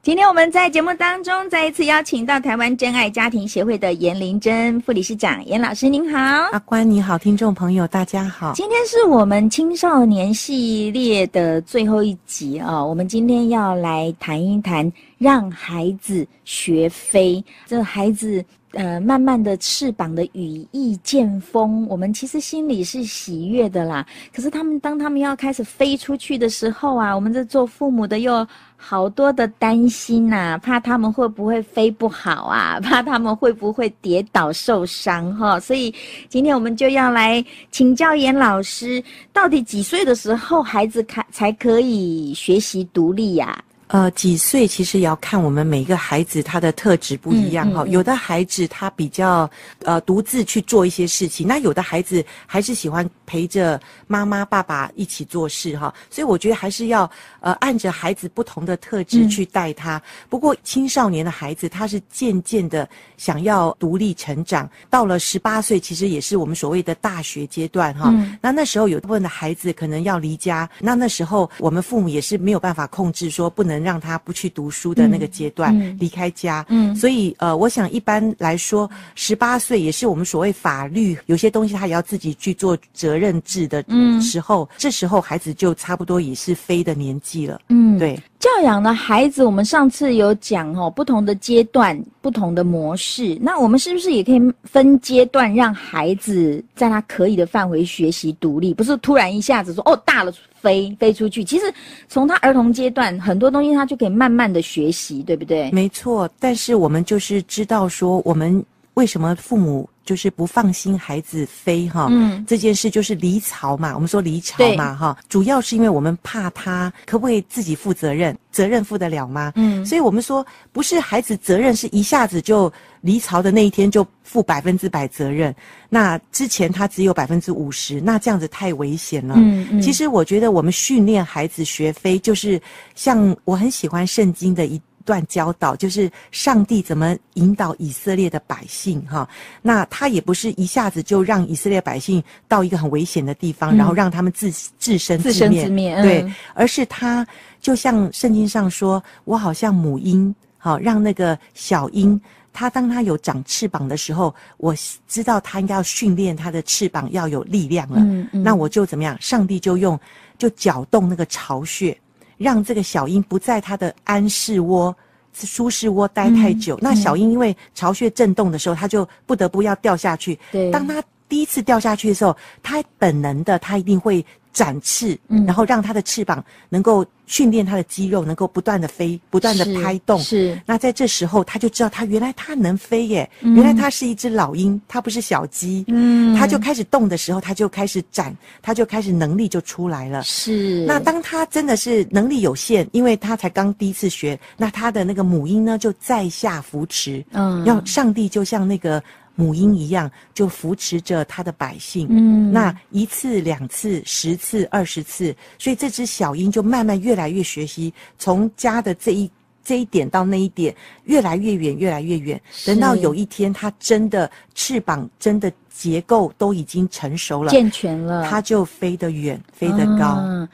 [0.00, 6.18] 今天我们在节目当中再一次邀请到台湾真爱家庭协会的颜玲珍副理事长，颜老师您好，
[6.52, 8.52] 阿关你好，听众朋友大家好。
[8.54, 18.42] 今天是我们青少年系列的最后一集啊，我们今天要来谈一谈让孩子学飞，这孩子。
[18.72, 24.06] 呃，慢慢的翅膀的羽翼渐丰，我们其实心里是喜悦的啦。
[24.30, 35.58] 可是他们当他们要开始飞出去的时候啊，我们这做父母的又好多的担心呐、怕他们会不会飞不好啊， 怕他们会不会跌倒受伤哈。
[35.58, 35.92] 所以
[36.28, 47.90] 今天我们就要来请教严老师，到底几岁的时候孩子才才可以学习独立呀、呃，几岁其实也要看我们每一个孩子他的特质不一样哈、嗯嗯嗯。
[47.90, 49.50] 有的孩子他比较
[49.82, 55.92] 呃独自去做一些事情，那有的孩子还是喜欢陪着妈妈爸爸一起做事哈。
[56.10, 60.02] 所以我觉得还是要呃按着孩子不同的特质去带他、嗯。
[60.28, 62.86] 不过青少年的孩子他是渐渐的
[63.16, 68.36] 想要独立成长，到了十八岁其实也是我们所谓的大学阶段哈、嗯。
[68.42, 73.77] 那那时候有部分的孩子可能要离家，那那时候我们父母也是没有办法控制说不能。
[73.82, 83.84] 让他不去读书的那个阶段，离开家，嗯，所以呃，我想一般来说，十八岁也是我们所谓法律有些东西他也要自己去做责任制的
[84.20, 88.18] 时候，嗯，这时候孩子就差不多也是飞的年纪了，嗯，对。
[88.38, 100.32] 教养的孩子，我们上次有讲哦，不同的阶段，不同的模式，那我们是不是也可以分阶段让孩子在他可以的范围学习独立，不是突然一下子说哦，大了。
[100.60, 101.72] 飞飞出去，其实
[102.08, 105.70] 从他儿童阶段，很多东西他就可以慢慢的学习，对不对？
[105.70, 108.64] 没错，但是我们就是知道说，我们
[108.94, 112.08] 为什么父母就是不放心孩子飞哈？
[112.10, 119.52] 嗯，这件事就是离巢嘛，我们说离巢嘛哈，主要是因为我们怕他可不可以自己负责任，责任负得了吗？
[119.56, 122.72] 嗯，所以我们说不是孩子责任是一下子就。
[123.00, 125.54] 离巢的那一天就负百分之百责任，
[125.88, 129.34] 那之前他只有百分之五十，那这样子太危险了。
[129.38, 129.80] 嗯嗯。
[129.80, 132.60] 其实我觉得我们训练孩子学飞，就是
[132.94, 139.26] 像我很喜欢圣经的一段教导，就是上帝怎么引导以色列的百姓哈。
[139.62, 146.02] 那他也不是一下子就让以色列百姓到一个很危险的地方，嗯、然后让他们自自生自灭，自生自灭。
[146.02, 147.26] 对、嗯，而是他
[147.60, 152.20] 就像圣经上说，我好像母鹰，好让那个小鹰。
[152.52, 154.74] 他当他有长翅膀的时候，我
[155.06, 158.00] 知道他应该要训练他的翅膀要有力量了。
[158.00, 158.42] 嗯嗯。
[158.42, 159.16] 那我就怎么样？
[159.20, 159.98] 上帝就用
[160.36, 161.96] 就搅动那个巢穴，
[162.36, 164.94] 让这个小鹰不在它的安适窝、
[165.32, 166.74] 舒适窝待太久。
[166.76, 166.78] 嗯。
[166.82, 170.38] 那小鹰因为巢穴震动的时候，它就不得不要掉下去。
[170.50, 170.70] 对。
[170.70, 174.24] 当它第一次掉下去的时候，它本能的，它一定会。
[174.50, 175.16] 展翅，
[175.46, 180.18] 然后让它的翅膀能够训练它的肌肉，能够不断的飞，不断的拍动。
[180.18, 180.54] 是。
[180.54, 180.62] 是。
[180.66, 185.84] 那在这时候，它就知道它原来它能飞耶，嗯、原来它是一只老鹰，它不是小鸡。
[185.86, 186.34] 嗯。
[186.34, 190.24] 它就开始动的时候，它就开始展，它就开始能力就出来了。
[190.24, 190.84] 是。
[190.86, 197.24] 那当它真的是能力有限，因为它才刚第一次学，那它的那个母鹰呢，就在下扶持。
[197.30, 197.64] 嗯。
[197.64, 199.00] 要上帝就像那个。
[199.38, 202.08] 母鹰一样，就扶持着他的百姓。
[202.10, 209.30] 嗯，那一次、两次、十次、二十次，所以这只小鹰就慢慢越来越学习，从家的这一
[209.62, 212.40] 这一点到那一点，越来越远，越来越远。
[212.66, 220.16] 等到有一天，它真的翅膀真的结构都已经成熟了、健全了，它就飞得远，飞得高。
[220.18, 220.48] 嗯，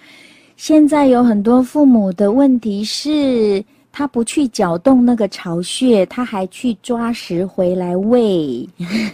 [0.59, 3.65] 现在有很多父母的问题是。
[3.97, 8.69] 他不去搅动那个巢穴，他还去抓食回来喂，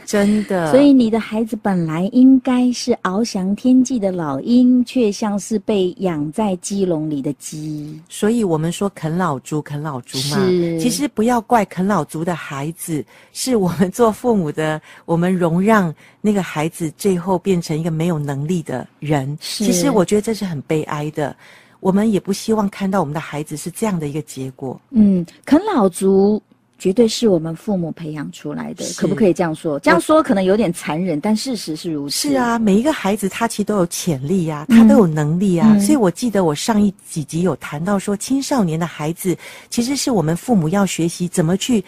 [0.06, 0.70] 真的。
[0.72, 8.00] 所以你的孩子本来应该是翱翔天际的老鹰，却像是被养在鸡笼里的鸡。
[8.08, 10.38] 所以我们说啃老族，啃老族嘛。
[10.46, 10.80] 是。
[10.80, 13.04] 其实不要怪啃老族的孩子，
[13.34, 19.36] 是我们做父母的， 我们容让那个孩子最后变成一个没有能力的人。
[19.42, 19.62] 是。
[19.62, 21.36] 其实我觉得这是很悲哀的。
[21.80, 24.80] 我们也不希望看到我们的孩子是这样的一个结果。
[24.90, 26.40] 嗯，啃老族
[26.78, 29.78] 绝对是我们父母培养出来的，可不可以这样说？
[29.80, 32.28] 这样说可能有点残忍，但事实是如此。
[32.28, 35.80] 是啊，每一个孩子他其实都有潜力呀、啊，他都有能力啊、嗯。
[35.80, 39.36] 所以我记得我上一几集有谈到说，青少年的孩子
[39.68, 41.84] 其实是我们父母要学习怎么去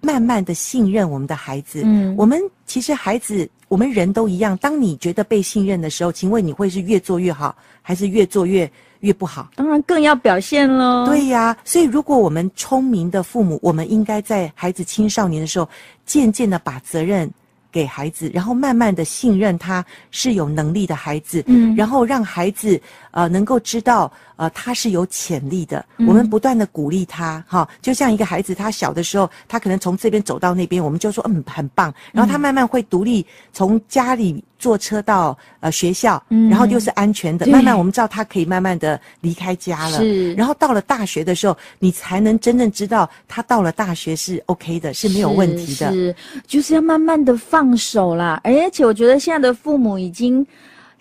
[0.00, 1.82] 慢慢的信任我们的孩子。
[1.84, 4.56] 嗯，我们其实孩子，我们人都一样。
[4.58, 8.68] 当你觉得被信任的时候，请问你会是越做越好，还是越做越？
[9.06, 9.48] 越不好。
[9.54, 11.06] 当然更要表现喽。
[11.06, 15.68] 对呀，所以如果我们聪明的父母，我们应该在孩子青少年的时候，
[16.04, 17.30] 渐渐的把责任。
[17.76, 22.80] 给孩子，然后慢慢的信任他是有能力的孩子，嗯，然后让孩子
[23.10, 34.42] 呃能够知道呃他是有潜力的，嗯、我们不断的鼓励他，哈、哦，就像一个孩子，他小的时候，他可能从这边走到那边，我们就说嗯很棒，然后他慢慢会独立从家里。
[34.58, 37.46] 坐车到呃学校，嗯，然后就是安全的。
[37.46, 39.98] 慢慢我们知道他可以慢慢的离开家了。
[39.98, 40.32] 是。
[40.32, 45.92] 然后到了大学的时候，你才能真正知道他到了大学是 OK 的，是没有问题的。
[45.92, 48.38] 是，就是要慢慢的放手啦。
[48.44, 50.46] 而且我觉得现在的父母已经，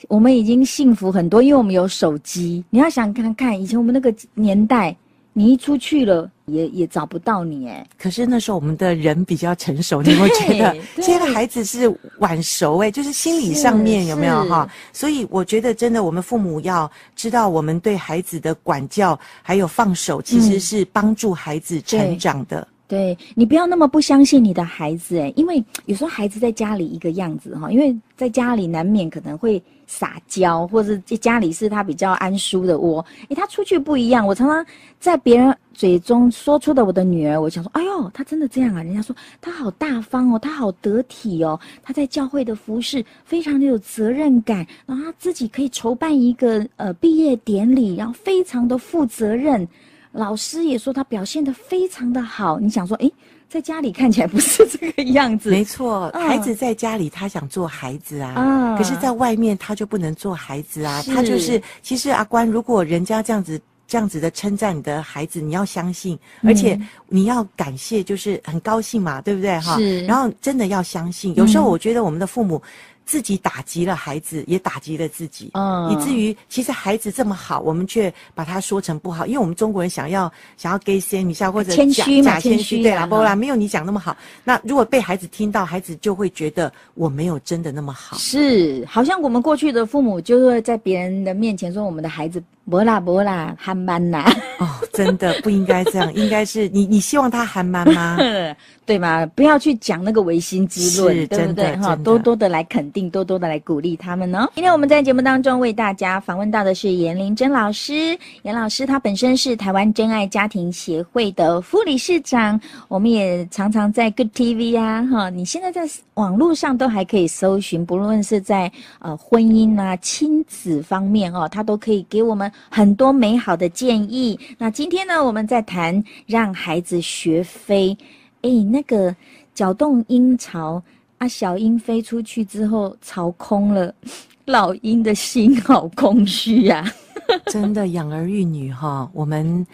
[0.07, 2.63] 我们已经幸福很多，因为我们有手机。
[2.69, 4.95] 你要想看看以前我们那个年代。
[5.37, 7.85] 你一出去了，也也找不到你哎。
[7.97, 14.65] 可是那时候我们的人比较成熟，你会觉得现在的孩子是晚熟哎，就是心理上面有没有哈？
[14.93, 22.61] 所以我觉得真的，我们父母要知道，我们对孩子的管教还有放手，其实是帮助孩子成长的。
[22.61, 34.25] 嗯对，你不要那么不相信你的孩子诶，因为有时候孩子在家里一个样子哈，因为在家里难免可能会撒娇，或者在家里是他比较安舒的窝，诶，他出去不一样。
[34.25, 34.65] 我常常
[34.97, 38.81] 在别人嘴中说出的我的女儿，我想说，哎呦，她真的这样啊？
[38.81, 49.67] 人家说她好大方哦，她好得体哦，她在教会的服侍非常的有责任感，然后她自己可以筹办一个呃毕业典礼，然后非常的负责任。
[50.15, 53.11] 老师也说他表现得非常的好，你想说，诶，
[53.49, 55.51] 在家里看起来不是这个样子。
[55.51, 61.03] 没错，孩子在家里他想做孩子啊，啊可是在外面他就不能做孩子啊。
[61.07, 66.79] 他就是，其实阿关，如果人家这样子这样子的称赞你的孩子，你要相信，而且
[67.09, 69.75] 你要感谢，就是很高兴嘛，对不对哈？
[69.77, 70.05] 是。
[70.05, 72.61] 然后真的要相信，有时候我觉得我们的父母。
[73.05, 84.17] 自己打击了孩子，也打击了自己，嗯，以至于其实孩子这么好，我们却把他说成不好，因为我们中国人想要想要给先一下或者谦虚嘛，假谦虚，对啦，不啦，没有你讲那么好。
[84.43, 88.17] 那如果被孩子听到，孩子就会觉得我没有真的那么好。
[88.17, 92.43] 是，好像我们过去的父母就会在别人的面前说我们的孩子。
[92.69, 94.25] 不啦不啦，憨慢啦！
[94.59, 98.17] 哦，真的不应该这样， 应该是你你希望他憨慢吗？
[98.85, 99.25] 对吗？
[99.35, 101.75] 不要去讲那个唯心之论，对不对？
[101.77, 104.47] 哈，多多的来肯定，多多的来鼓励他们呢。
[104.53, 115.81] 今天我们在节目当中为大家访问到的是严玲珍老师，严老师他本身是台湾真爱家庭协会的副理事长，我们也常常在 Good TV 啊，哈，你现在在
[116.13, 122.51] 网络上都还可以搜寻，不论是在呃婚姻啊、亲子方面哦，他都可以给我们。
[122.69, 124.39] 很多美好的建议。
[124.57, 127.97] 那今天呢，我们在谈让孩子学飞。
[128.41, 129.15] 哎，那个
[129.53, 130.81] 搅动鹰巢
[131.17, 133.93] 啊，小鹰飞出去之后，巢空了，
[134.45, 136.91] 老鹰的心好空虚呀。
[137.47, 139.65] 真的养儿育女哈，我们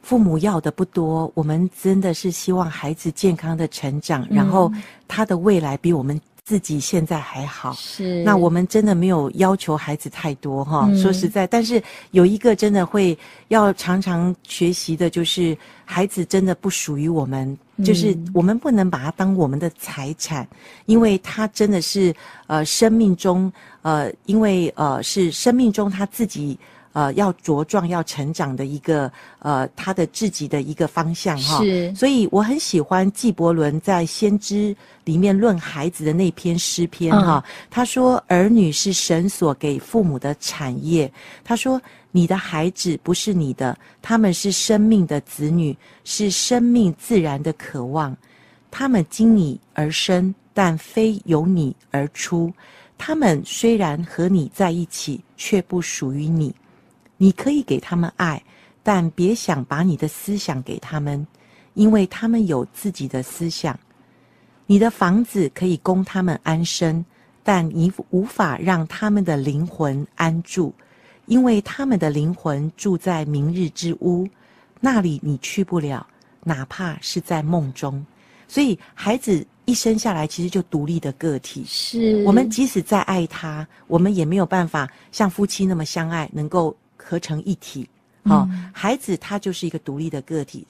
[0.00, 4.72] 父母要的不多，我们真的是希望孩子健康的成长，然后
[5.06, 6.18] 他的未来比我们。
[6.44, 10.86] 自己现在还好，是那我们真的没有要求孩子太多哈。
[10.90, 13.18] 嗯、说实在，但是有一个真的会
[13.48, 15.56] 要常常学习的，就是
[15.86, 20.46] 孩子真的不属于我们，嗯、就是我们不能把他当我们的财产，
[20.84, 22.14] 因为他真的是
[22.46, 23.50] 呃生命中
[23.80, 26.58] 呃，因为呃是生命中他自己。
[26.94, 29.10] 呃，要茁壮、要成长的一个
[29.40, 31.58] 呃，他的自己的一个方向哈。
[31.58, 31.92] 是。
[31.94, 34.54] 所以我很喜欢纪伯伦在《先知》
[35.04, 37.42] 里面论孩子的那篇诗篇哈。
[37.44, 48.16] 嗯、他说：“儿女是神所给父母的产业。”他说：“你的孩子不是你的，他们是生命的子女，是生命自然的渴望。
[48.70, 52.52] 他们经你而生，但非由你而出。
[52.96, 56.54] 他们虽然和你在一起，却不属于你。”
[57.16, 58.42] 你可以给他们爱，
[58.82, 61.26] 但别想把你的思想给他们，
[61.74, 63.78] 因为他们有自己的思想。
[64.66, 67.04] 你的房子可以供他们安身，
[67.42, 70.74] 但你无法让他们的灵魂安住，
[71.26, 74.26] 因为他们的灵魂住在明日之屋，
[74.80, 76.06] 那里你去不了，
[76.42, 78.04] 哪怕是在梦中。
[78.48, 81.64] 所以，孩子一生下来其实就独立的个体。
[81.66, 86.74] 是我们即使再爱他，我们也没有办法像夫妻那么相爱，能够。
[87.04, 87.86] 合成一体，
[88.24, 90.66] 好、孩子他就是一个独立的个体。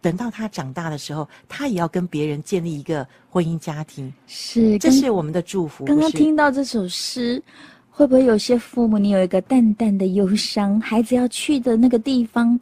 [0.00, 4.12] 等到他长大的时候，他也要跟别人建立一个婚姻家庭。
[4.28, 5.84] 是，这是我们的祝福。
[5.84, 7.42] 刚刚听到这首诗，
[7.90, 10.80] 会不会有些父母你有一个淡淡的忧伤？
[10.80, 12.60] 孩子要去的那个地方，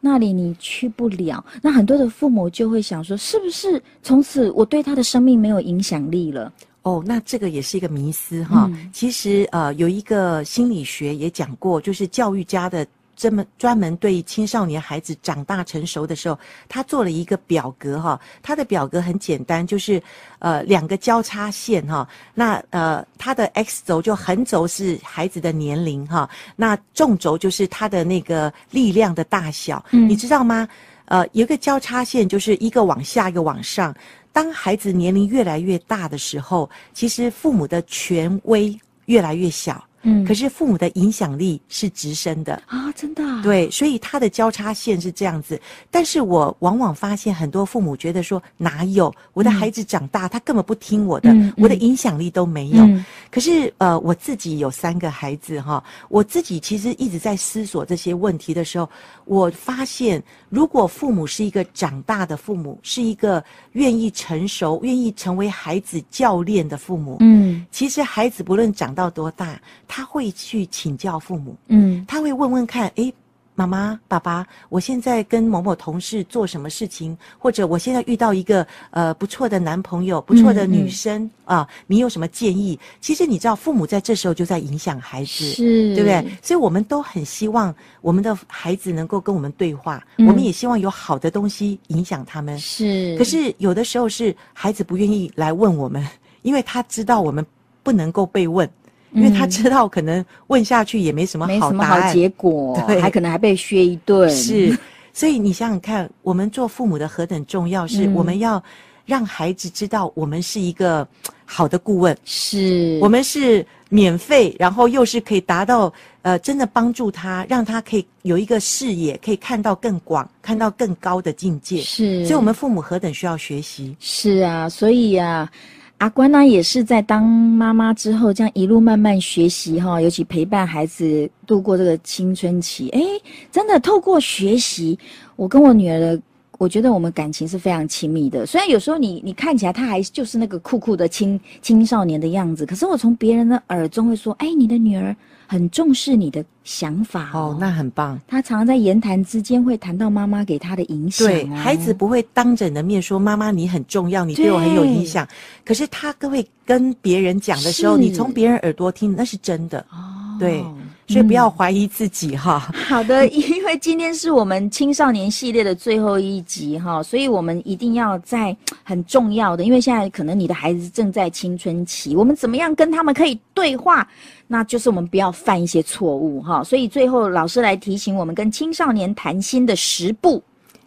[0.00, 1.44] 那里你去不了。
[1.60, 6.50] 那很多的父母就会想说，是不是从此我对他的生命没有影响力了？
[6.86, 8.70] 哦，那这个也是一个迷思哈。
[8.72, 16.38] 嗯、其实呃，有一个心理学也讲过，就是教育家的这么专门对青少年孩子长大成熟的时候，
[16.68, 18.20] 他做了一个表格哈。
[18.40, 20.00] 他的表格很简单，就是
[20.38, 22.08] 呃两个交叉线哈。
[22.34, 29.84] 那呃他的 X 轴就横轴是孩子的年龄哈，那纵轴就是他的那个力量的大小。
[29.90, 30.68] 嗯，你知道吗？
[31.06, 33.92] 呃，有一个交叉线，就是一个往下，一个往上。
[34.36, 39.82] 当孩子年龄越来越大的时候，其实父母的权威越来越小。
[40.06, 43.42] 嗯，可是父母的影响力是直升的啊，真的啊。
[43.42, 45.60] 对，所以他的交叉线是这样子。
[45.90, 52.84] 但是我往往发现很多父母觉得说，哪有我的孩子长大，嗯、他根本不听我的，嗯、我的影响力都没有。
[52.84, 58.88] 嗯、可是呃，我自己有三个孩子哈，我自己其实一直在思索这些问题的时候，
[59.24, 73.12] 我发现如果父母是一个长大的父母，是一个愿意成熟、愿意成为孩子教练的父母，嗯，其实孩子不论长到多大，他会去请教父母，嗯，他会问问看，诶，
[73.54, 82.78] 妈妈、爸爸，我现在跟某某同事做什么事情，或者我现在遇到一个呃不错的男朋友、不错的女生、嗯嗯、啊，你有什么建议？
[83.00, 86.22] 其实你知道，父母在这时候就在影响孩子，是，对不对？
[86.42, 92.58] 所以我们都很希望我们的孩子能够跟我们对话，嗯、我们也希望有好的东西影响他们。
[92.58, 96.06] 是，可是有的时候是孩子不愿意来问我们，
[96.42, 97.44] 因为他知道我们
[97.82, 98.68] 不能够被问。
[99.12, 104.28] 因为他知道可能问下去也没什么好答案，好结果，对，还可能还被削一顿。
[104.30, 104.76] 是，
[105.14, 108.62] 所以你想想看，我们做父母的何等重要，是我们要
[109.04, 111.06] 让孩子知道我们是一个
[111.44, 115.90] 好的顾问，是我们是免费，然后又是可以达到
[116.22, 121.80] 呃真的帮助他，让他可以有一个视野，可以看到更广，看到更高的境界。
[121.80, 123.96] 是，所以我们父母何等需要学习。
[123.98, 125.50] 是啊，所以呀。
[125.98, 132.90] 阿关呢，也是在当妈妈之后，这样一路慢慢学习哈，尤其陪伴孩子度过这个青春期。
[132.90, 133.02] 诶，
[133.50, 134.98] 真的透过学习，
[135.36, 136.20] 我跟我女儿的，
[136.58, 138.44] 我觉得我们感情是非常亲密的。
[138.44, 145.16] 虽然有时候你你看起来她还就是那个酷酷的青青少年的样子，可是我从别人的耳中会说，诶，你的女儿。
[145.46, 148.20] 很重视你的想法哦，哦，那很棒。
[148.26, 151.30] 他常常在言谈之间会谈到妈妈给他的影响，哦。
[151.30, 155.26] 对，孩子不会当着你的面说妈妈你很重要，你对我很有影响。
[155.64, 160.36] 可是他各位跟别人讲的时候，你从别人耳朵听那是真的哦。
[160.38, 160.62] 对。
[161.08, 162.80] 所以不要怀疑自己哈、嗯。
[162.84, 174.06] 好的， 因为今天是我们青少年系列的最后一集哈，所以我们一定要在很重要的，因为现在可能你的孩子正在青春期，我们怎么样跟他们可以对话？
[174.48, 176.62] 那就是我们不要犯一些错误哈。
[176.62, 180.42] 所以最后老师来提醒我们跟青少年谈心的十步。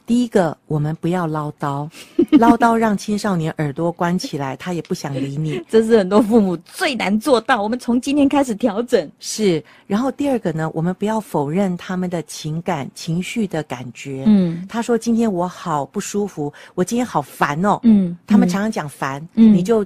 [0.10, 1.88] 第一个，我们不要唠叨，
[2.40, 5.62] 唠叨让青少年耳朵关起来，他也不想理你。
[5.70, 7.62] 这是很多父母最难做到。
[7.62, 9.08] 我们从今天开始调整。
[9.20, 14.24] 是，然后第二个呢，我们不要否认他们的情感、情绪的感觉。
[14.26, 17.80] 嗯，他说今天我好不舒服，我今天好烦哦。
[17.84, 19.86] 嗯，他们常常讲烦，嗯，你就。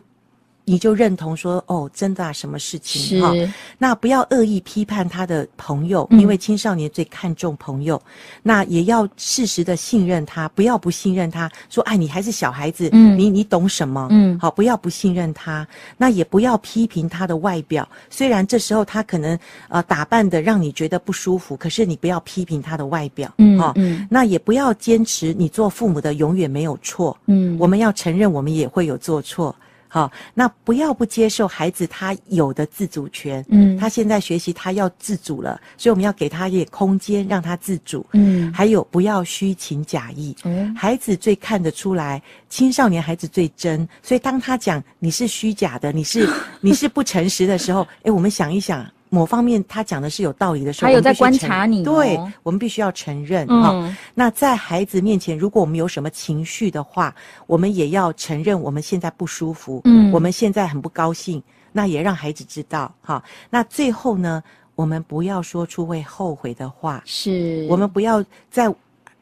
[0.66, 3.34] 你就认同说哦，真的啊，什么事情哈？
[3.78, 8.02] 那不要恶意批判他的朋友，嗯，因为青少年最看重朋友。
[8.42, 11.52] 那也要适时的信任他，不要不信任他。
[11.70, 14.08] 说哎，你还是小孩子，嗯，你你懂什么？
[14.12, 15.68] 嗯，好，不要不信任他。
[15.98, 29.54] 那也不要批评他的外表，虽然这时候他可能呃打扮的让你觉得不舒服，可是你不要批评他的外表，嗯，好，嗯，那也不要坚持你做父母的永远没有错，嗯，我们要承认我们也会有做错。
[29.94, 33.46] 好，那不要不接受孩子他有的自主权。
[33.50, 38.04] 嗯，他现在学习，他要自主了，所以我们要给他一点空间，让他自主。
[38.14, 40.36] 嗯，还有不要虚情假意。
[40.46, 42.20] 嗯，孩子最看得出来，
[42.50, 46.28] 青少年孩子最真，所以当他讲你是虚假的，你是
[46.60, 48.84] 你是不诚实的时候，诶，我们想一想。
[49.14, 53.96] 某方面他讲的是有道理的时候，还有在观察你，对，我们必须要承认哈、嗯哦。
[54.16, 57.14] 那在孩子面前，如果我们有什么情绪的话，
[57.46, 61.42] 我们也要承认我们现在不舒服，嗯，我们现在很不高兴，
[61.72, 63.24] 那也让孩子知道哈、哦。
[63.52, 64.42] 那最后呢，
[64.74, 68.74] 我们不要说出会后悔的话，是我们不要在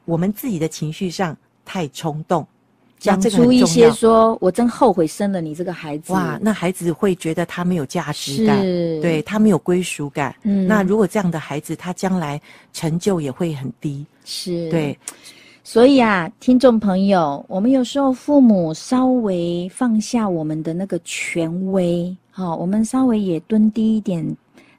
[0.06, 2.48] 我们自己的情绪上太冲动。
[3.02, 6.14] 讲出一些说，我真后悔生了你这个孩子。
[6.14, 8.62] 哇，那孩子会觉得他没有价值感，
[9.02, 10.36] 对，他没有归属感。
[10.44, 12.40] 嗯，那如果这样的孩子，他将来
[12.74, 14.06] 成就也会很低。
[14.24, 14.96] 是，对。
[15.64, 24.24] 所以啊，听众朋友，我们有时候父母稍微放下我们的那个权威，好，我们稍微也蹲低一点，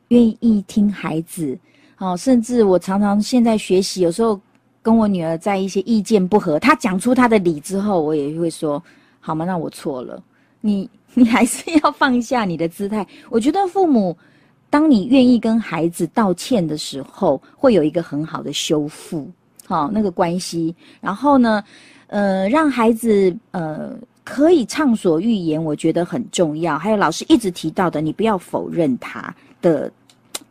[0.09, 1.59] 愿意听孩子。
[1.97, 4.41] 好，甚至我常常现在学习，有时候。
[4.83, 8.83] 跟我女儿在一些意见不合，她讲出她的理之后，我也会说
[9.21, 9.45] ：“好吗？
[9.45, 10.23] 那我错了，
[10.61, 14.17] 你 你还是要放下你的姿态。”我觉得父母
[14.69, 19.31] 当你愿意跟孩子道歉的时候，会有一个很好的修复，
[19.67, 20.75] 好、那个关系。
[21.01, 21.63] 然后呢，
[22.09, 26.79] 呃，让孩子呃可以畅所欲言，我觉得很重要。
[26.79, 29.93] 还有老师一直提到的，你不要否认他的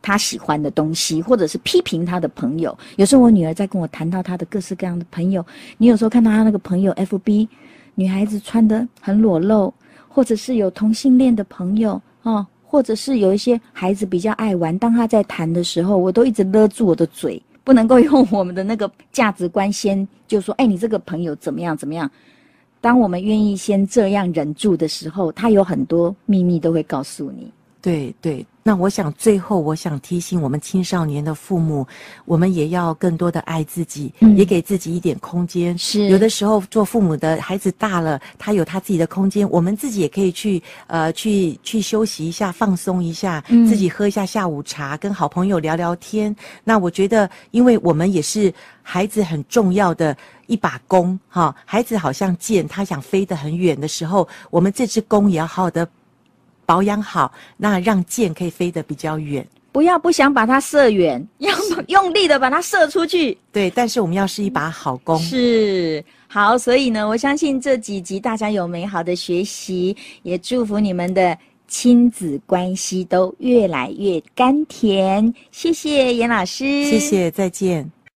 [0.02, 2.76] 他喜欢的东西，或者是批评他的朋友。
[2.96, 5.46] 有时候我女儿在跟我谈到她的各式各样的朋友，
[5.78, 7.48] 你有时候看到她那个朋友 FB，
[7.94, 9.72] 女孩子穿得很裸露。
[10.14, 14.78] 或者是有同性恋的朋友哦，或者是有一些孩子比较爱玩。
[14.78, 22.10] 当她在谈的时候，我都一直勒住我的嘴，不能够用我们的那个价值观先就说：“哎，你这个朋友怎么样怎么样？”
[22.78, 27.50] 当我们愿意先这样忍住的时候，他有很多秘密都会告诉你。
[27.80, 28.44] 对对。
[28.64, 31.84] 那我想，最后我想提醒我们青少年的父母，
[32.24, 35.76] 我们也要更多的爱自己，嗯、也给自己一点空间。
[35.76, 46.34] 是有的时候做父母的孩子大了，他有他自己的空间，我们自己也可以去呃去去休息一下，放松一下，嗯、自己喝一下下午茶，跟好朋友聊聊天。
[46.62, 50.16] 那我觉得，因为我们也是孩子很重要的
[50.46, 55.88] 一把弓哈，孩子好像箭，他想飞得很远的时候，我们这支弓也要好好的。
[56.72, 59.46] 保养好，那让箭可以飞得比较远。
[59.72, 61.54] 不要不想把它射远，要
[61.88, 63.36] 用力的把它射出去。
[63.52, 65.18] 对，但是我们要是一把好弓。
[65.18, 71.36] 是，好，所以呢，我相信这几集大家有美好的学习，也祝福你们的
[71.68, 75.34] 亲子关系都越来越甘甜。
[75.50, 77.90] 谢谢严老师，谢谢，再见。